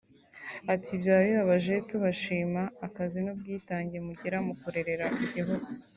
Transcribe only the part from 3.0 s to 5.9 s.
n’ubwitange mugira mu kurerera igihugu